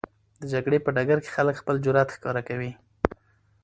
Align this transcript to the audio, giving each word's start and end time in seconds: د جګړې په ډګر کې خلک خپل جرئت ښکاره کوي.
د 0.41 0.43
جګړې 0.53 0.77
په 0.85 0.89
ډګر 0.95 1.17
کې 1.23 1.31
خلک 1.35 1.55
خپل 1.61 1.75
جرئت 1.85 2.09
ښکاره 2.15 2.41
کوي. 2.49 2.71